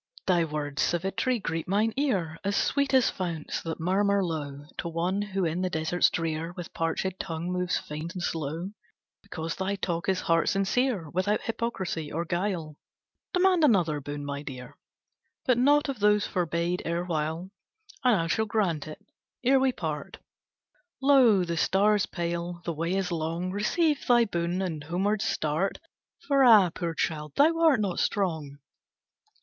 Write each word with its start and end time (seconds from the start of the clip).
"Thy 0.25 0.43
words, 0.45 0.81
Savitri, 0.81 1.37
greet 1.39 1.67
mine 1.67 1.93
ear 1.95 2.39
As 2.43 2.55
sweet 2.55 2.91
as 2.91 3.11
founts 3.11 3.61
that 3.61 3.79
murmur 3.79 4.25
low 4.25 4.65
To 4.79 4.87
one 4.87 5.21
who 5.21 5.45
in 5.45 5.61
the 5.61 5.69
deserts 5.69 6.09
drear 6.09 6.53
With 6.53 6.73
parchèd 6.73 7.17
tongue 7.19 7.51
moves 7.51 7.77
faint 7.77 8.15
and 8.15 8.23
slow, 8.23 8.71
Because 9.21 9.55
thy 9.57 9.75
talk 9.75 10.09
is 10.09 10.21
heart 10.21 10.49
sincere, 10.49 11.07
Without 11.11 11.41
hypocrisy 11.43 12.11
or 12.11 12.25
guile; 12.25 12.77
Demand 13.31 13.63
another 13.63 14.01
boon, 14.01 14.25
my 14.25 14.41
dear, 14.41 14.75
But 15.45 15.59
not 15.59 15.87
of 15.87 15.99
those 15.99 16.25
forbad 16.25 16.81
erewhile, 16.83 17.51
And 18.03 18.19
I 18.21 18.25
shall 18.25 18.45
grant 18.47 18.87
it, 18.87 18.97
ere 19.43 19.59
we 19.59 19.71
part: 19.71 20.17
Lo, 20.99 21.43
the 21.43 21.57
stars 21.57 22.07
pale, 22.07 22.61
the 22.65 22.73
way 22.73 22.95
is 22.95 23.11
long, 23.11 23.51
Receive 23.51 24.03
thy 24.07 24.25
boon, 24.25 24.63
and 24.63 24.83
homewards 24.85 25.25
start, 25.25 25.77
For 26.27 26.43
ah, 26.43 26.71
poor 26.71 26.95
child, 26.95 27.33
thou 27.35 27.55
art 27.59 27.79
not 27.81 27.99
strong." 27.99 28.57